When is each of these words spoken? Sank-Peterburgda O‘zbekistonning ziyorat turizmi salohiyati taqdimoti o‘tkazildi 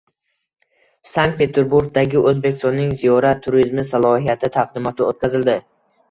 Sank-Peterburgda 1.09 2.03
O‘zbekistonning 2.21 2.95
ziyorat 3.01 3.43
turizmi 3.47 3.83
salohiyati 3.89 4.51
taqdimoti 4.57 5.07
o‘tkazildi 5.09 5.55